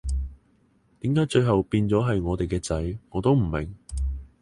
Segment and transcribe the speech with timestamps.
[1.01, 3.75] 點解最尾會變咗係我哋嘅仔，我都唔明